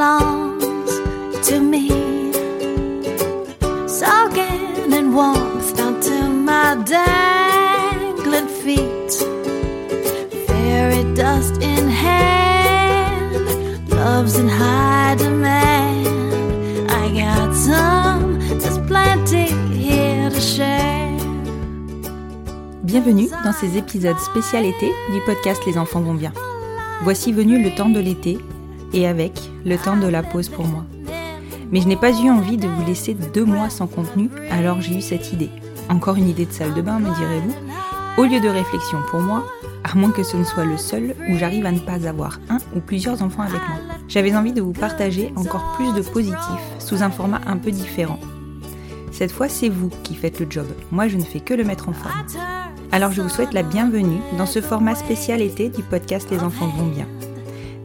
[0.00, 0.96] belongs
[1.46, 1.88] to me.
[3.86, 6.16] Soaking in warmth down to
[6.48, 9.12] my dangling feet.
[10.46, 13.44] Fairy dust in hand,
[13.90, 16.06] love's in high demand.
[16.90, 21.18] I got some, there's plenty here to share.
[22.84, 26.32] Bienvenue dans ces épisodes spécial été du podcast Les enfants vont bien.
[27.02, 28.38] Voici venu le temps de l'été
[28.94, 30.84] et avec le temps de la pause pour moi.
[31.70, 34.96] Mais je n'ai pas eu envie de vous laisser deux mois sans contenu, alors j'ai
[34.96, 35.50] eu cette idée.
[35.88, 39.44] Encore une idée de salle de bain, me direz-vous Au lieu de réflexion pour moi,
[39.84, 42.58] à moins que ce ne soit le seul où j'arrive à ne pas avoir un
[42.74, 43.78] ou plusieurs enfants avec moi.
[44.08, 46.38] J'avais envie de vous partager encore plus de positifs
[46.78, 48.18] sous un format un peu différent.
[49.12, 50.66] Cette fois, c'est vous qui faites le job.
[50.90, 52.26] Moi, je ne fais que le mettre en forme.
[52.92, 56.68] Alors, je vous souhaite la bienvenue dans ce format spécial été du podcast Les enfants
[56.68, 57.06] vont bien.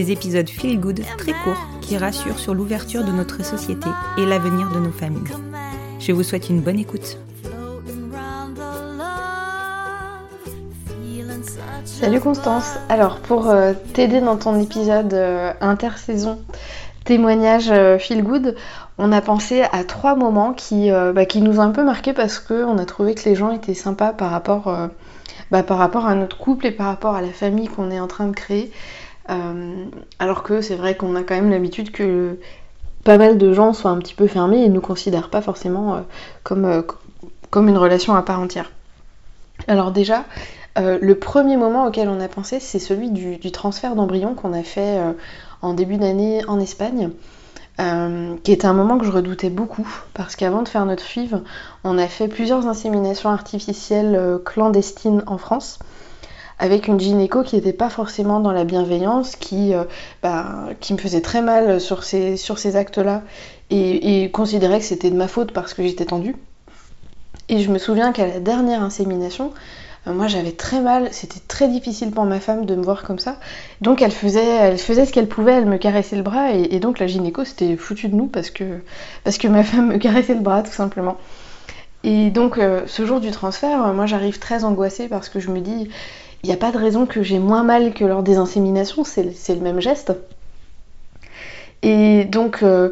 [0.00, 4.70] Des épisodes feel good très courts qui rassurent sur l'ouverture de notre société et l'avenir
[4.70, 5.30] de nos familles.
[5.98, 7.18] Je vous souhaite une bonne écoute.
[11.84, 12.78] Salut Constance.
[12.88, 16.40] Alors pour euh, t'aider dans ton épisode euh, intersaison
[17.04, 18.56] témoignage euh, feel good,
[18.96, 22.38] on a pensé à trois moments qui, bah, qui nous ont un peu marqué parce
[22.38, 24.74] qu'on a trouvé que les gens étaient sympas par rapport,
[25.50, 28.06] bah, par rapport à notre couple et par rapport à la famille qu'on est en
[28.06, 28.72] train de créer.
[29.30, 29.84] Euh,
[30.18, 32.38] alors que c'est vrai qu'on a quand même l'habitude que
[33.04, 35.94] pas mal de gens soient un petit peu fermés et ne nous considèrent pas forcément
[35.94, 36.00] euh,
[36.42, 36.82] comme, euh,
[37.50, 38.72] comme une relation à part entière.
[39.68, 40.24] Alors déjà,
[40.78, 44.98] le premier moment auquel on a pensé, c'est celui du, transfert d'embryon qu'on a fait
[45.60, 47.10] en début d'année en Espagne.
[47.76, 51.42] Qui était un moment que je redoutais beaucoup parce qu'avant de faire notre FIV,
[51.84, 55.78] on a fait plusieurs inséminations artificielles clandestines en France
[56.60, 59.84] avec une gynéco qui n'était pas forcément dans la bienveillance, qui, euh,
[60.22, 63.22] bah, qui me faisait très mal sur ces, sur ces actes-là
[63.70, 66.36] et, considérait que c'était de ma faute parce que j'étais tendue.
[67.48, 69.52] Et je me souviens qu'à la dernière insémination,
[70.06, 73.18] euh, moi j'avais très mal, c'était très difficile pour ma femme de me voir comme
[73.18, 73.36] ça.
[73.80, 76.98] Donc elle faisait, elle faisait ce qu'elle pouvait, elle me caressait le bras et, donc
[76.98, 78.82] la gynéco s'était foutue de nous parce que,
[79.24, 81.16] parce que ma femme me caressait le bras tout simplement.
[82.04, 85.60] Et donc euh, ce jour du transfert, moi j'arrive très angoissée parce que je me
[85.60, 85.88] dis,
[86.42, 89.24] il n'y a pas de raison que j'ai moins mal que lors des inséminations, c'est
[89.54, 90.12] le même geste.
[91.82, 92.90] Et donc euh,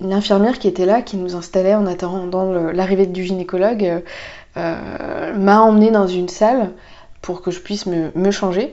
[0.00, 4.02] l'infirmière qui était là, qui nous installait en attendant l'arrivée du gynécologue,
[4.56, 6.72] euh, m'a emmenée dans une salle
[7.20, 8.72] pour que je puisse me, me changer.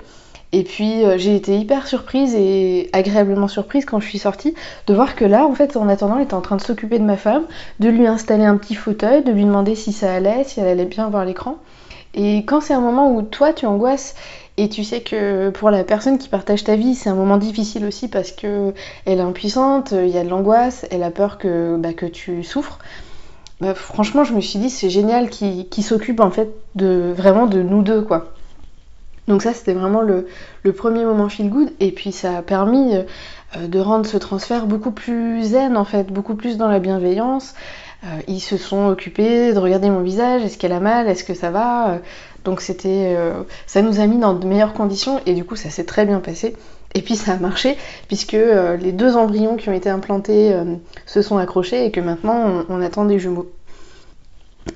[0.51, 4.55] Et puis euh, j'ai été hyper surprise et agréablement surprise quand je suis sortie
[4.87, 7.03] de voir que là, en fait, en attendant, elle était en train de s'occuper de
[7.03, 7.43] ma femme,
[7.79, 10.85] de lui installer un petit fauteuil, de lui demander si ça allait, si elle allait
[10.85, 11.57] bien voir l'écran.
[12.13, 14.15] Et quand c'est un moment où toi tu angoisses
[14.57, 17.85] et tu sais que pour la personne qui partage ta vie, c'est un moment difficile
[17.85, 18.73] aussi parce que
[19.05, 22.43] elle est impuissante, il y a de l'angoisse, elle a peur que, bah, que tu
[22.43, 22.79] souffres.
[23.61, 27.61] Bah, franchement, je me suis dit c'est génial qu'il s'occupe en fait de vraiment de
[27.61, 28.33] nous deux quoi.
[29.27, 30.27] Donc ça c'était vraiment le,
[30.63, 34.65] le premier moment feel good et puis ça a permis euh, de rendre ce transfert
[34.65, 37.53] beaucoup plus zen en fait, beaucoup plus dans la bienveillance.
[38.05, 41.33] Euh, ils se sont occupés de regarder mon visage, est-ce qu'elle a mal, est-ce que
[41.33, 41.91] ça va?
[41.91, 41.97] Euh,
[42.45, 45.69] Donc c'était, euh, ça nous a mis dans de meilleures conditions et du coup ça
[45.69, 46.55] s'est très bien passé.
[46.95, 48.37] Et puis ça a marché puisque
[48.81, 50.55] les deux embryons qui ont été implantés
[51.05, 53.51] se sont accrochés et que maintenant on, attend des jumeaux.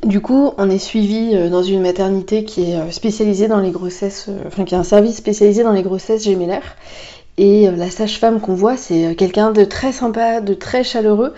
[0.04, 4.64] Du coup, on est suivi dans une maternité qui est spécialisée dans les grossesses, enfin
[4.64, 6.76] qui a un service spécialisé dans les grossesses gémellaires.
[7.38, 11.34] Et euh, la sage-femme qu'on voit, c'est euh, quelqu'un de très sympa, de très chaleureux.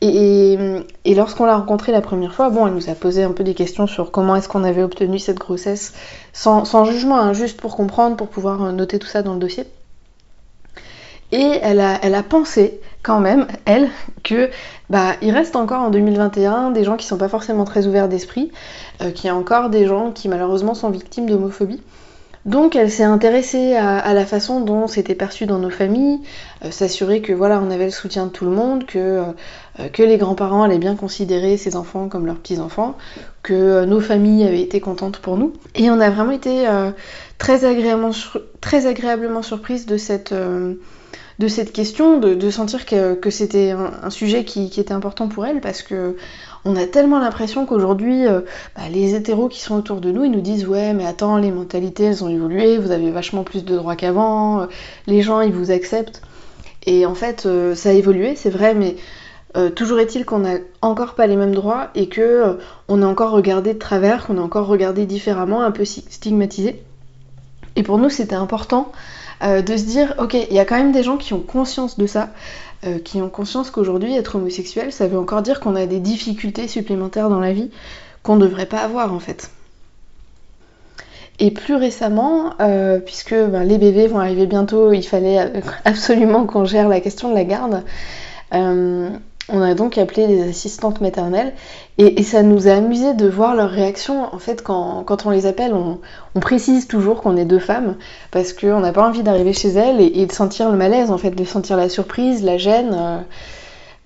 [0.00, 0.56] Et,
[1.04, 3.54] et- lorsqu'on l'a rencontrée la première fois, bon, elle nous a posé un peu des
[3.54, 5.92] questions sur comment est-ce qu'on avait obtenu cette grossesse,
[6.32, 9.64] sans, jugement, hein, juste pour comprendre, pour pouvoir euh, noter tout ça dans le dossier.
[11.32, 13.88] Et elle a, pensé quand même, elle,
[14.24, 14.50] que
[14.88, 18.50] bah il reste encore en 2021 des gens qui sont pas forcément très ouverts d'esprit,
[19.00, 21.80] euh, qu'il y a encore des gens qui malheureusement sont victimes d'homophobie.
[22.46, 26.20] Donc elle s'est intéressée à, la façon dont c'était perçu dans nos familles,
[26.64, 28.98] euh, s'assurer que voilà on avait le soutien de tout le monde, que,
[29.78, 32.96] euh, les grands-parents allaient bien considérer ses enfants comme leurs petits-enfants,
[33.42, 35.52] que nos familles avaient été contentes pour nous.
[35.74, 36.66] Et on a vraiment été
[37.38, 38.10] très, agréablement,
[38.60, 40.34] très surprise de cette
[41.40, 45.82] de cette question, de, sentir que, c'était un, sujet qui, était important pour elle, parce
[45.82, 46.16] que
[46.64, 48.42] on a tellement l'impression qu'aujourd'hui, euh,
[48.76, 51.50] bah, les hétéros qui sont autour de nous, ils nous disent ouais, mais attends, les
[51.50, 54.66] mentalités, elles ont évolué, vous avez vachement plus de droits qu'avant, euh,
[55.06, 56.22] les gens, ils vous acceptent.
[56.86, 58.96] Et en fait, euh, ça a évolué, c'est vrai, mais
[59.74, 63.74] toujours est-il qu'on n'a encore pas les mêmes droits et que on est encore regardé
[63.74, 66.80] de travers, qu'on est encore regardé différemment, un peu stigmatisé.
[67.74, 68.92] Et pour nous, c'était important
[69.42, 71.98] euh, de se dire, ok, il y a quand même des gens qui ont conscience
[71.98, 72.28] de ça,
[72.84, 76.68] euh, qui ont conscience qu'aujourd'hui, être homosexuel, ça veut encore dire qu'on a des difficultés
[76.68, 77.70] supplémentaires dans la vie
[78.22, 79.50] qu'on ne devrait pas avoir en fait.
[81.38, 86.64] Et plus récemment, euh, puisque ben, les bébés vont arriver bientôt, il fallait absolument qu'on
[86.64, 87.82] gère la question de la garde.
[89.52, 91.52] On a donc appelé des assistantes maternelles
[91.98, 94.32] et, ça nous a amusé de voir leur réaction.
[94.32, 97.96] En fait, quand, on les appelle, on, précise toujours qu'on est deux femmes
[98.30, 101.30] parce qu'on n'a pas envie d'arriver chez elles et, de sentir le malaise, en fait,
[101.30, 102.94] de sentir la surprise, la gêne.
[102.94, 103.18] Euh.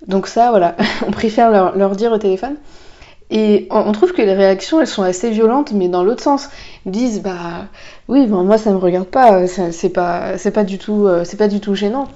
[0.07, 0.75] Donc ça, voilà,
[1.07, 2.55] on préfère leur, dire au téléphone.
[3.29, 6.49] Et on, trouve que les réactions, elles sont assez violentes, mais dans l'autre sens.
[6.85, 7.65] Ils disent, bah
[8.07, 12.07] oui, moi ça me regarde pas, c'est pas, euh, c'est pas du tout gênant.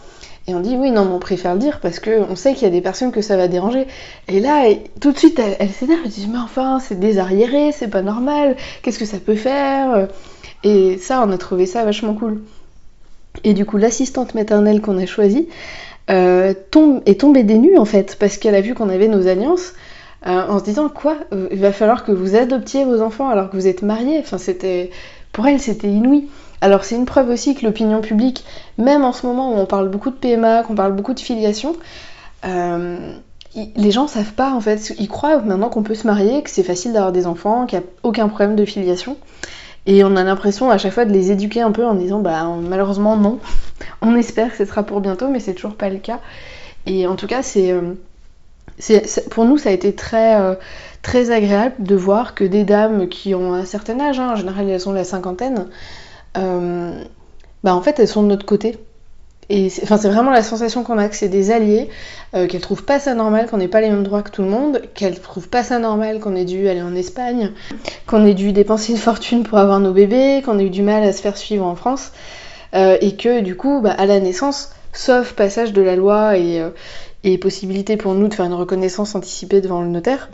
[0.49, 2.65] Et on dit oui, non, mais on préfère le dire parce qu'on sait qu'il y
[2.65, 3.85] a des personnes que ça va déranger.
[4.27, 4.65] Et là,
[4.99, 8.97] tout de suite, elle, s'énerve, elle dit mais enfin, c'est désarriéré, c'est pas normal, qu'est-ce
[8.97, 10.07] que ça peut faire?
[10.63, 12.41] Et ça, on a trouvé ça vachement cool.
[13.43, 15.47] Et du coup, l'assistante maternelle qu'on a choisie
[16.09, 16.55] euh,
[17.05, 19.73] est tombée des nues en fait, parce qu'elle a vu qu'on avait nos alliances.
[20.25, 23.51] Euh, en se disant quoi euh, Il va falloir que vous adoptiez vos enfants alors
[23.51, 24.17] que vous êtes mariés.
[24.19, 24.89] Enfin, c'était
[25.31, 26.27] pour elle, c'était inouï.
[26.61, 28.43] Alors c'est une preuve aussi que l'opinion publique,
[28.77, 31.75] même en ce moment où on parle beaucoup de PMA, qu'on parle beaucoup de filiation,
[32.45, 33.13] euh,
[33.75, 36.63] les gens savent pas en fait, ils croient maintenant qu'on peut se marier, que c'est
[36.63, 39.17] facile d'avoir des enfants, qu'il n'y a aucun problème de filiation.
[39.85, 42.45] Et on a l'impression à chaque fois de les éduquer un peu en disant bah
[42.61, 43.39] malheureusement non.
[44.01, 46.19] On espère que ce sera pour bientôt, mais c'est toujours pas le cas.
[46.85, 47.95] Et en tout cas, c'est, euh,
[49.31, 50.55] pour nous ça a été très euh,
[51.01, 54.69] très agréable de voir que des dames qui ont un certain âge, hein, en général
[54.69, 55.67] elles ont la cinquantaine,
[56.39, 57.03] euh,
[57.63, 58.77] bah en fait elles sont de notre côté.
[59.49, 61.89] C'est, vraiment la sensation qu'on a que c'est des alliés,
[62.35, 64.47] euh, qu'elles trouvent pas ça normal qu'on n'ait pas les mêmes droits que tout le
[64.47, 67.51] monde, qu'elles trouvent pas ça normal qu'on ait dû aller en Espagne,
[68.05, 71.01] qu'on ait dû dépenser une fortune pour avoir nos bébés, qu'on ait eu du mal
[71.01, 72.11] à se faire suivre en France,
[72.75, 76.63] euh, et que du coup, bah, à la naissance, sauf passage de la loi et,
[77.23, 80.29] et possibilité pour nous de faire une reconnaissance anticipée devant le notaire,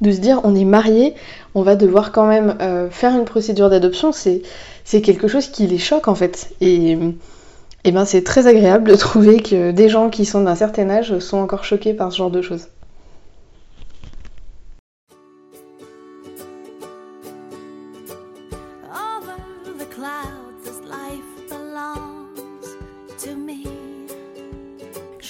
[0.00, 1.14] de se dire on est marié,
[1.54, 2.56] on va devoir quand même
[2.90, 4.42] faire une procédure d'adoption, c'est
[4.84, 6.50] c'est quelque chose qui les choque en fait.
[6.60, 6.98] Et,
[7.84, 11.18] et ben c'est très agréable de trouver que des gens qui sont d'un certain âge
[11.18, 12.68] sont encore choqués par ce genre de choses.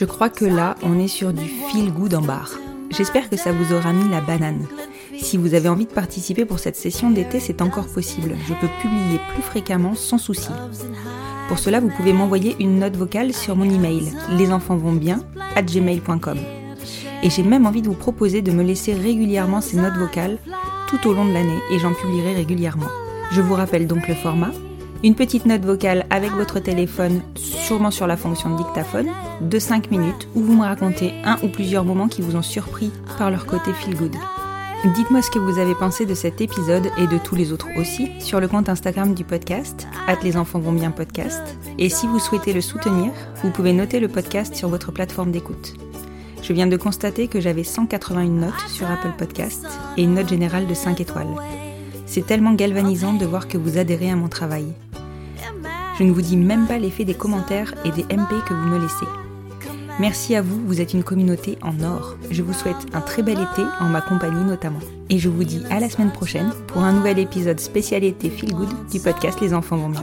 [0.01, 2.55] Je crois que là, on est sur du feel good en bar.
[2.91, 4.67] J'espère que ça vous aura mis la banane.
[5.19, 8.37] Si vous avez envie de participer pour cette session d'été, c'est encore possible.
[8.49, 10.51] Je peux publier plus fréquemment sans souci.
[11.49, 14.13] Pour cela, vous pouvez m'envoyer une note vocale sur mon email
[15.57, 16.39] gmail.com
[17.23, 20.39] Et j'ai même envie de vous proposer de me laisser régulièrement ces notes vocales
[20.89, 22.89] tout au long de l'année et j'en publierai régulièrement.
[23.31, 24.51] Je vous rappelle donc le format.
[25.05, 29.09] Une petite note vocale avec votre téléphone, sûrement sur la fonction dictaphone,
[29.41, 32.91] de 5 minutes où vous me racontez un ou plusieurs moments qui vous ont surpris
[33.19, 34.17] par leur côté feel good.
[34.95, 38.11] Dites-moi ce que vous avez pensé de cet épisode et de tous les autres aussi
[38.19, 39.87] sur le compte Instagram du podcast,
[40.23, 41.43] les enfants vont podcast.
[41.79, 45.75] Et si vous souhaitez le soutenir, vous pouvez noter le podcast sur votre plateforme d'écoute.
[46.43, 49.67] Je viens de constater que j'avais 181 notes sur Apple Podcast
[49.97, 51.35] et une note générale de 5 étoiles.
[52.07, 54.67] C'est tellement galvanisant de voir que vous adhérez à mon travail.
[55.99, 58.79] Je ne vous dis même pas l'effet des commentaires et des MP que vous me
[58.79, 59.20] laissez.
[60.01, 62.17] Merci à vous, vous êtes une communauté en or.
[62.31, 64.81] Je vous souhaite un très bel été, en ma compagnie notamment.
[65.11, 68.71] Et je vous dis à la semaine prochaine pour un nouvel épisode spécialité Feel Good
[68.91, 70.03] du podcast Les enfants vont bien.